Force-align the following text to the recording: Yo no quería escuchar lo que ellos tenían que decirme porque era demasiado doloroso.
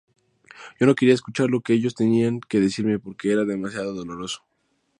Yo 0.79 0.87
no 0.87 0.95
quería 0.95 1.13
escuchar 1.13 1.51
lo 1.51 1.61
que 1.61 1.73
ellos 1.73 1.93
tenían 1.93 2.39
que 2.39 2.59
decirme 2.59 2.97
porque 2.97 3.31
era 3.31 3.45
demasiado 3.45 3.93
doloroso. 3.93 4.43